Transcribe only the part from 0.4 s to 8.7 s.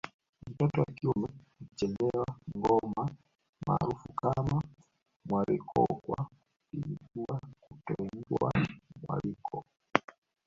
Mtoto wa kiume huchezewa ngoma maarufu kama mwalikokwa Kizigua kutoigwa